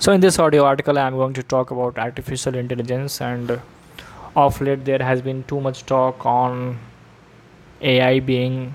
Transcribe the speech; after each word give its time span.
So, 0.00 0.12
in 0.12 0.20
this 0.20 0.38
audio 0.38 0.64
article, 0.64 0.98
I 0.98 1.06
am 1.06 1.14
going 1.14 1.34
to 1.34 1.42
talk 1.42 1.70
about 1.72 1.98
artificial 1.98 2.54
intelligence, 2.54 3.20
and 3.20 3.60
of 4.36 4.60
late, 4.60 4.84
there 4.84 5.00
has 5.00 5.20
been 5.20 5.42
too 5.44 5.60
much 5.60 5.84
talk 5.86 6.24
on 6.24 6.78
AI 7.80 8.20
being 8.20 8.74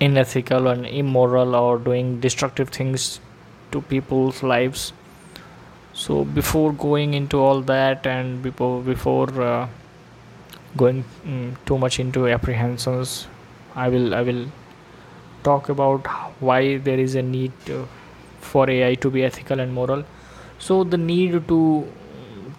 unethical 0.00 0.68
and 0.68 0.86
immoral 0.86 1.56
or 1.56 1.78
doing 1.78 2.20
destructive 2.20 2.68
things 2.68 3.20
to 3.72 3.80
people's 3.82 4.42
lives. 4.42 4.92
So, 5.94 6.24
before 6.24 6.72
going 6.72 7.14
into 7.14 7.40
all 7.40 7.60
that, 7.62 8.06
and 8.06 8.40
before 8.40 8.80
before 8.82 9.42
uh, 9.42 9.68
going 10.76 11.04
mm, 11.26 11.56
too 11.66 11.76
much 11.76 11.98
into 11.98 12.28
apprehensions, 12.28 13.26
I 13.74 13.88
will 13.88 14.14
I 14.14 14.22
will 14.22 14.46
talk 15.42 15.68
about 15.68 16.06
why 16.40 16.78
there 16.78 17.00
is 17.00 17.16
a 17.16 17.22
need 17.22 17.52
to, 17.66 17.88
for 18.52 18.68
AI 18.70 18.94
to 19.06 19.10
be 19.10 19.24
ethical 19.24 19.60
and 19.60 19.72
moral. 19.72 20.04
So 20.58 20.82
the 20.84 20.98
need 20.98 21.46
to 21.48 21.60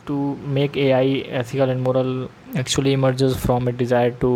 to 0.05 0.35
make 0.59 0.77
AI 0.84 1.07
ethical 1.39 1.70
and 1.70 1.84
moral 1.88 2.30
actually 2.61 2.93
emerges 2.93 3.35
from 3.45 3.67
a 3.67 3.71
desire 3.71 4.11
to 4.21 4.31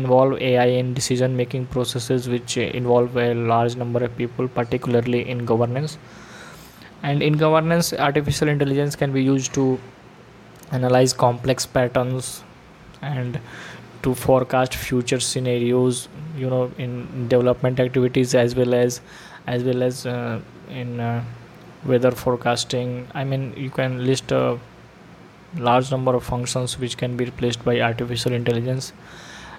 involve 0.00 0.34
AI 0.40 0.66
in 0.80 0.92
decision 0.94 1.36
making 1.36 1.66
processes 1.76 2.28
which 2.28 2.56
involve 2.56 3.16
a 3.16 3.32
large 3.34 3.76
number 3.76 4.04
of 4.04 4.16
people, 4.16 4.48
particularly 4.48 5.28
in 5.28 5.44
governance. 5.44 5.98
And 7.02 7.22
in 7.22 7.34
governance, 7.34 7.92
artificial 7.92 8.48
intelligence 8.48 8.96
can 8.96 9.12
be 9.12 9.22
used 9.22 9.54
to 9.54 9.78
analyze 10.72 11.12
complex 11.12 11.66
patterns 11.66 12.42
and 13.02 13.40
to 14.02 14.14
forecast 14.14 14.74
future 14.74 15.20
scenarios 15.20 16.08
you 16.36 16.48
know 16.48 16.70
in 16.78 17.28
development 17.28 17.80
activities 17.80 18.34
as 18.34 18.54
well 18.54 18.74
as 18.74 19.00
as 19.46 19.64
well 19.64 19.82
as 19.82 20.06
uh, 20.06 20.40
in 20.70 21.00
uh, 21.00 21.24
weather 21.84 22.10
forecasting. 22.10 23.08
I 23.14 23.24
mean 23.24 23.54
you 23.56 23.70
can 23.70 24.04
list 24.06 24.32
a 24.32 24.58
large 25.56 25.90
number 25.90 26.14
of 26.14 26.24
functions 26.24 26.78
which 26.78 26.96
can 26.96 27.16
be 27.16 27.24
replaced 27.24 27.64
by 27.64 27.80
artificial 27.80 28.32
intelligence. 28.32 28.92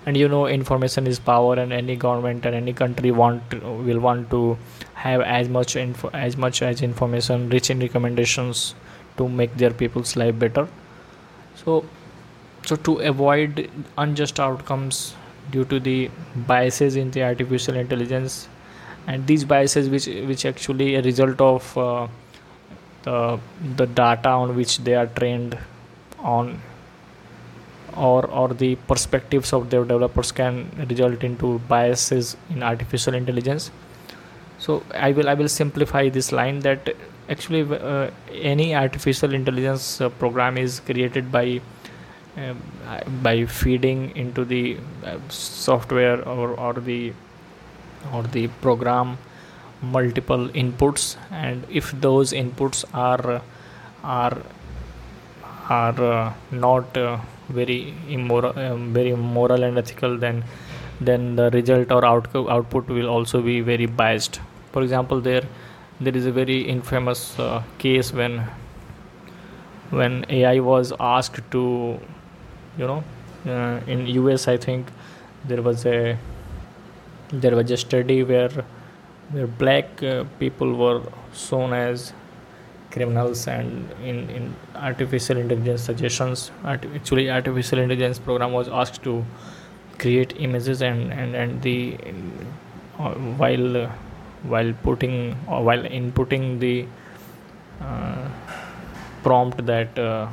And 0.05 0.17
you 0.17 0.27
know 0.27 0.47
information 0.47 1.07
is 1.07 1.19
power 1.19 1.53
and 1.55 1.71
any 1.71 1.95
government 1.95 2.45
and 2.45 2.55
any 2.55 2.73
country 2.73 3.11
want 3.11 3.53
will 3.61 3.99
want 3.99 4.29
to 4.31 4.57
have 4.95 5.21
as 5.21 5.47
much 5.47 5.75
info 5.75 6.09
as 6.13 6.35
much 6.35 6.61
as 6.61 6.81
information 6.81 7.49
rich 7.49 7.69
in 7.69 7.79
recommendations 7.79 8.75
to 9.17 9.29
make 9.29 9.55
their 9.55 9.71
people's 9.71 10.15
life 10.17 10.37
better. 10.37 10.67
So 11.55 11.85
so 12.65 12.75
to 12.75 12.97
avoid 12.99 13.69
unjust 13.97 14.39
outcomes 14.39 15.15
due 15.51 15.65
to 15.65 15.79
the 15.79 16.09
biases 16.47 16.95
in 16.95 17.11
the 17.11 17.23
artificial 17.23 17.75
intelligence 17.75 18.47
and 19.07 19.27
these 19.27 19.43
biases 19.43 19.89
which 19.89 20.07
which 20.31 20.45
actually 20.45 20.95
a 20.95 21.01
result 21.01 21.41
of 21.41 21.77
uh, 21.77 22.07
the 23.03 23.39
the 23.77 23.85
data 23.85 24.29
on 24.29 24.55
which 24.55 24.77
they 24.79 24.95
are 24.95 25.07
trained 25.07 25.57
on 26.19 26.61
or 27.95 28.25
or 28.25 28.49
the 28.49 28.75
perspectives 28.91 29.53
of 29.53 29.69
their 29.69 29.83
developers 29.83 30.31
can 30.31 30.69
result 30.89 31.23
into 31.23 31.59
biases 31.67 32.35
in 32.49 32.63
artificial 32.63 33.13
intelligence. 33.13 33.71
So 34.57 34.83
i 34.93 35.11
will 35.11 35.29
i 35.29 35.33
will 35.33 35.49
simplify 35.49 36.07
this 36.09 36.31
line 36.31 36.59
that 36.61 36.95
actually 37.29 37.61
uh, 37.77 38.09
any 38.31 38.75
artificial 38.75 39.33
intelligence 39.33 40.01
uh, 40.01 40.09
program 40.09 40.57
is 40.57 40.79
created 40.79 41.31
by 41.31 41.61
um, 42.37 42.61
by 43.21 43.45
feeding 43.45 44.15
into 44.15 44.43
the 44.43 44.77
uh, 45.05 45.17
software 45.29 46.27
or, 46.27 46.49
or 46.59 46.73
the 46.73 47.13
or 48.11 48.23
the 48.23 48.47
program 48.61 49.17
multiple 49.81 50.47
inputs 50.49 51.17
and 51.31 51.65
if 51.69 51.91
those 51.91 52.31
inputs 52.31 52.85
are 52.93 53.41
are 54.03 54.37
are 55.69 56.03
uh, 56.03 56.33
not 56.51 56.97
uh, 56.97 57.17
very 57.49 57.93
immoral 58.09 58.57
um, 58.59 58.93
very 58.93 59.13
moral 59.15 59.63
and 59.63 59.77
ethical 59.77 60.17
then 60.17 60.43
then 61.01 61.35
the 61.35 61.49
result 61.51 61.91
or 61.91 62.01
outco- 62.01 62.49
output 62.49 62.87
will 62.87 63.07
also 63.07 63.41
be 63.41 63.59
very 63.61 63.85
biased. 63.85 64.39
For 64.71 64.83
example 64.83 65.19
there 65.21 65.43
there 65.99 66.15
is 66.15 66.25
a 66.25 66.31
very 66.31 66.61
infamous 66.61 67.37
uh, 67.39 67.63
case 67.77 68.13
when 68.13 68.47
when 69.91 70.25
ai 70.29 70.59
was 70.59 70.91
asked 70.99 71.39
to 71.51 71.99
you 72.77 72.87
know 72.87 73.03
uh, 73.45 73.79
in 73.85 74.07
us 74.07 74.47
i 74.47 74.57
think 74.57 74.87
there 75.45 75.61
was 75.61 75.85
a 75.85 76.17
there 77.33 77.55
was 77.55 77.71
a 77.71 77.77
study 77.77 78.23
where 78.23 78.65
where 79.31 79.47
black 79.47 80.03
uh, 80.03 80.23
people 80.39 80.73
were 80.75 81.01
shown 81.33 81.73
as 81.73 82.13
criminals 82.91 83.47
and 83.47 83.91
in, 84.03 84.29
in 84.29 84.55
artificial 84.75 85.37
intelligence 85.37 85.81
suggestions. 85.81 86.51
Art- 86.63 86.85
actually 86.95 87.29
artificial 87.31 87.79
intelligence 87.79 88.19
program 88.19 88.51
was 88.51 88.67
asked 88.69 89.01
to 89.03 89.25
create 89.97 90.35
images 90.37 90.81
and 90.81 91.11
and, 91.11 91.35
and 91.35 91.61
the 91.61 91.97
uh, 92.99 93.13
while 93.41 93.77
uh, 93.77 93.89
while 94.43 94.73
putting 94.83 95.35
or 95.47 95.63
while 95.63 95.83
inputting 95.83 96.59
the 96.59 96.85
uh, 97.81 98.29
prompt 99.23 99.65
that 99.65 99.97
uh, 99.97 100.27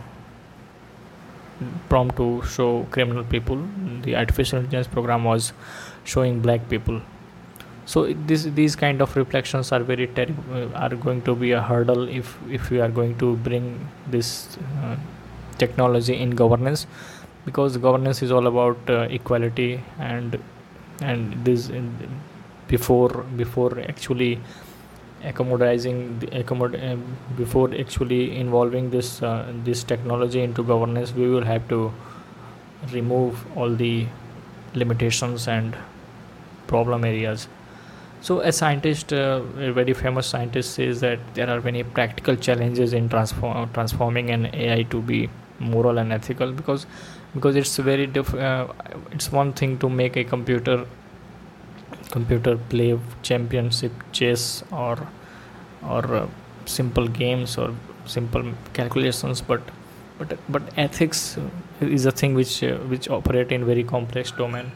prompt 1.88 2.16
to 2.16 2.43
show 2.43 2.87
criminal 2.91 3.25
people. 3.25 3.62
The 4.03 4.16
artificial 4.16 4.59
intelligence 4.59 4.87
program 4.87 5.25
was 5.25 5.53
showing 6.04 6.41
black 6.41 6.69
people. 6.69 7.00
So 7.87 8.12
this 8.12 8.44
these 8.44 8.76
kind 8.76 9.03
of 9.03 9.16
reflections 9.16 9.72
are 9.72 9.81
very 9.81 10.06
terrible 10.06 10.75
are 10.75 10.94
going 11.06 11.22
to 11.22 11.34
be 11.34 11.53
a 11.53 11.60
hurdle 11.60 12.09
if 12.09 12.37
if 12.59 12.71
we 12.71 12.81
are 12.81 12.88
going 12.88 13.16
to 13.22 13.37
bring 13.48 13.88
this 14.06 14.59
uh, 14.82 14.97
technology 15.59 16.16
in 16.26 16.31
governance 16.31 16.87
because 17.44 17.77
governance 17.77 18.22
is 18.22 18.31
all 18.31 18.47
about 18.47 18.91
uh, 18.91 19.00
equality 19.19 19.82
and 19.98 20.38
and 21.00 21.44
this 21.44 21.71
before 22.69 23.25
before 23.37 23.81
actually 23.81 24.38
accommodating 25.25 26.19
the 26.19 26.27
accommod 26.29 26.75
uh, 26.83 26.97
before 27.37 27.73
actually 27.79 28.37
involving 28.37 28.91
this 28.91 29.23
uh, 29.23 29.53
this 29.65 29.85
technology 29.85 30.43
into 30.43 30.63
governance 30.63 31.13
we 31.13 31.29
will 31.29 31.45
have 31.45 31.69
to 31.69 31.93
remove 32.93 33.45
all 33.57 33.75
the 33.75 34.07
limitations 34.75 35.49
and 35.49 35.77
problem 36.67 37.05
areas. 37.05 37.49
So 38.23 38.41
a 38.41 38.53
scientist 38.53 39.13
uh, 39.13 39.43
a 39.59 39.73
very 39.73 39.95
famous 39.95 40.27
scientist 40.27 40.75
says 40.75 41.01
that 41.01 41.19
there 41.35 41.49
are 41.49 41.61
many 41.61 41.83
practical 41.83 42.37
challenges 42.37 42.93
in 42.93 43.09
transform 43.09 43.71
transforming 43.73 44.31
an 44.31 44.47
ai 44.55 44.83
to 44.95 45.01
be 45.01 45.29
moral 45.59 45.99
and 45.99 46.13
ethical 46.13 46.53
because 46.53 46.87
because 47.35 47.57
it's 47.57 47.77
very 47.77 48.07
diff- 48.07 48.35
uh, 48.35 48.67
it's 49.13 49.33
one 49.33 49.53
thing 49.53 49.79
to 49.79 49.89
make 49.89 50.17
a 50.17 50.25
computer 50.25 50.87
computer 52.10 52.56
play 52.56 52.98
championship 53.22 53.93
chess 54.12 54.62
or 54.71 54.98
or 55.82 56.03
uh, 56.15 56.26
simple 56.66 57.09
games 57.09 57.56
or 57.56 57.75
simple 58.06 58.44
calculations 58.72 59.41
but 59.41 59.62
but 60.21 60.38
but 60.48 60.62
ethics 60.76 61.38
is 61.81 62.04
a 62.04 62.12
thing 62.12 62.34
which 62.34 62.62
uh, 62.62 62.76
which 62.93 63.09
operate 63.09 63.53
in 63.53 63.65
very 63.65 63.82
complex 63.82 64.31
domain. 64.31 64.71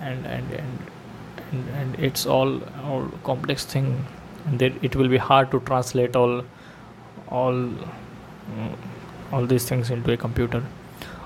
And 0.00 0.26
and 0.26 0.52
and 0.60 0.78
and, 1.52 1.68
and 1.80 2.00
it's 2.00 2.26
all 2.26 2.60
all 2.84 3.08
complex 3.24 3.64
thing. 3.64 4.06
And 4.46 4.62
it 4.62 4.96
will 4.96 5.08
be 5.08 5.18
hard 5.18 5.50
to 5.50 5.60
translate 5.60 6.16
all 6.16 6.42
all 7.28 7.52
mm, 7.52 8.72
all 9.32 9.46
these 9.46 9.68
things 9.68 9.90
into 9.90 10.12
a 10.12 10.16
computer 10.16 10.62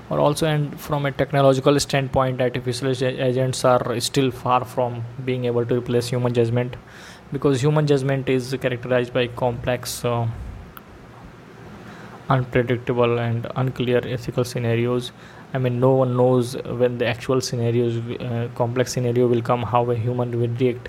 or 0.09 0.21
also 0.21 0.47
and 0.47 0.78
from 0.81 1.06
a 1.06 1.12
technological 1.12 1.78
standpoint 1.81 2.41
artificial 2.41 2.91
agents 3.05 3.65
are 3.65 3.99
still 4.00 4.31
far 4.31 4.65
from 4.65 5.03
being 5.25 5.44
able 5.44 5.67
to 5.67 5.77
replace 5.77 6.09
human 6.09 6.33
judgment 6.33 6.77
because 7.33 7.61
human 7.61 7.87
judgment 7.87 8.28
is 8.28 8.56
characterized 8.61 9.12
by 9.12 9.27
complex 9.27 10.04
uh, 10.04 10.27
unpredictable 12.28 13.19
and 13.19 13.47
unclear 13.57 14.01
ethical 14.07 14.45
scenarios. 14.45 15.10
I 15.54 15.59
mean 15.59 15.80
no 15.80 15.92
one 15.95 16.16
knows 16.16 16.57
when 16.57 16.98
the 16.98 17.07
actual 17.07 17.41
scenarios 17.41 17.98
uh, 18.21 18.48
complex 18.54 18.92
scenario 18.92 19.27
will 19.27 19.42
come 19.42 19.63
how 19.63 19.91
a 19.91 19.97
human 19.97 20.39
will 20.41 20.48
react. 20.48 20.89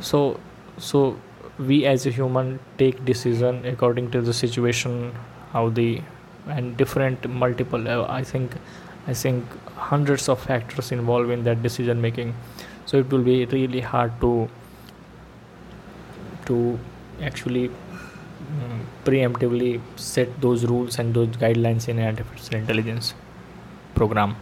So 0.00 0.40
so 0.76 1.18
we 1.58 1.86
as 1.86 2.06
a 2.06 2.10
human 2.10 2.60
take 2.76 3.04
decision 3.04 3.64
according 3.64 4.10
to 4.10 4.20
the 4.20 4.32
situation 4.32 5.12
how 5.52 5.68
the 5.70 6.02
and 6.48 6.76
different 6.76 7.28
multiple 7.28 7.88
uh, 7.88 8.06
i 8.08 8.22
think 8.22 8.54
i 9.06 9.14
think 9.14 9.44
hundreds 9.90 10.28
of 10.28 10.40
factors 10.40 10.92
involved 10.92 11.30
in 11.30 11.44
that 11.44 11.62
decision 11.62 12.00
making. 12.00 12.34
So 12.86 12.98
it 12.98 13.10
will 13.10 13.22
be 13.22 13.44
really 13.46 13.80
hard 13.80 14.12
to 14.20 14.48
to 16.46 16.78
actually 17.22 17.68
um, 17.68 18.86
preemptively 19.04 19.80
set 19.96 20.40
those 20.40 20.64
rules 20.64 20.98
and 20.98 21.14
those 21.14 21.28
guidelines 21.28 21.88
in 21.88 21.98
an 21.98 22.06
artificial 22.06 22.56
intelligence 22.56 23.14
program. 23.94 24.36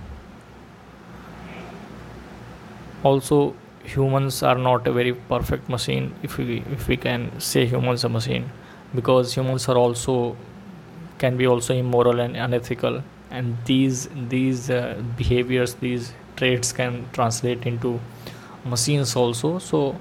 Also 3.02 3.54
humans 3.84 4.42
are 4.42 4.58
not 4.58 4.86
a 4.86 4.92
very 4.92 5.12
perfect 5.14 5.68
machine 5.68 6.14
if 6.22 6.38
we 6.38 6.62
if 6.76 6.88
we 6.88 6.96
can 6.96 7.28
say 7.38 7.64
humans 7.66 8.04
a 8.04 8.08
machine 8.08 8.50
because 8.94 9.34
humans 9.34 9.68
are 9.68 9.76
also 9.76 10.36
can 11.18 11.36
be 11.36 11.46
also 11.46 11.74
immoral 11.74 12.20
and 12.20 12.36
unethical. 12.36 13.02
And 13.30 13.56
these 13.64 14.08
these 14.28 14.70
uh, 14.70 15.02
behaviors 15.16 15.74
these 15.74 16.12
traits 16.36 16.72
can 16.72 17.06
translate 17.12 17.66
into 17.66 18.00
machines 18.64 19.16
also. 19.16 19.58
So 19.58 19.96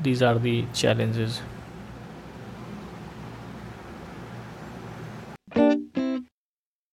these 0.00 0.22
are 0.22 0.38
the 0.38 0.64
challenges 0.74 1.40